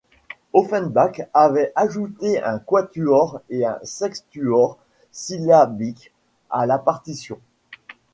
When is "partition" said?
6.79-7.39